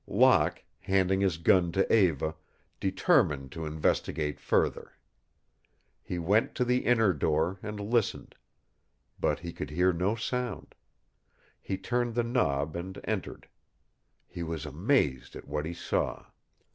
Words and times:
Locke, 0.07 0.63
handing 0.79 1.21
his 1.21 1.37
gun 1.37 1.71
to 1.73 1.95
Eva, 1.95 2.33
determined 2.79 3.51
to 3.51 3.67
investigate 3.67 4.39
further. 4.39 4.93
He 6.01 6.17
went 6.17 6.55
to 6.55 6.65
the 6.65 6.87
inner 6.87 7.13
door 7.13 7.59
and 7.61 7.79
listened. 7.79 8.33
But 9.19 9.41
he 9.41 9.53
could 9.53 9.69
hear 9.69 9.93
no 9.93 10.15
sound. 10.15 10.73
He 11.61 11.77
turned 11.77 12.15
the 12.15 12.23
knob 12.23 12.75
and 12.75 12.99
entered. 13.03 13.47
He 14.27 14.41
was 14.41 14.65
amazed 14.65 15.35
at 15.35 15.47
what 15.47 15.67
he 15.67 15.73
saw. 15.75 16.25